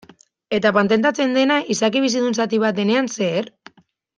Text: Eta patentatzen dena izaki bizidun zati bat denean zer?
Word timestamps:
Eta 0.57 0.71
patentatzen 0.77 1.35
dena 1.39 1.57
izaki 1.75 2.03
bizidun 2.07 2.41
zati 2.41 2.63
bat 2.67 2.81
denean 2.83 3.13
zer? 3.19 3.53